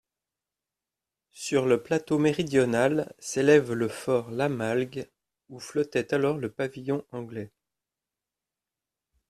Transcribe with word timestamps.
Sur 1.29 1.67
le 1.67 1.83
plateau 1.83 2.17
méridional 2.17 3.13
s'élève 3.19 3.71
le 3.73 3.87
fort 3.87 4.31
Lamalgue, 4.31 5.07
où 5.49 5.59
flottait 5.59 6.11
alors 6.11 6.37
le 6.39 6.49
pavillon 6.51 7.05
anglais. 7.11 7.51